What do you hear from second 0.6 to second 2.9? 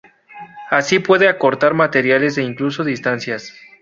Así puede acortar materiales e incluso